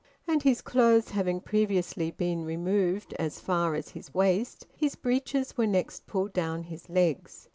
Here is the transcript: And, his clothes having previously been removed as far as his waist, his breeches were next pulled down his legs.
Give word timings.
And, 0.27 0.41
his 0.41 0.63
clothes 0.63 1.11
having 1.11 1.41
previously 1.41 2.09
been 2.09 2.43
removed 2.43 3.13
as 3.19 3.39
far 3.39 3.75
as 3.75 3.89
his 3.89 4.11
waist, 4.15 4.65
his 4.75 4.95
breeches 4.95 5.55
were 5.57 5.67
next 5.67 6.07
pulled 6.07 6.33
down 6.33 6.63
his 6.63 6.89
legs. 6.89 7.47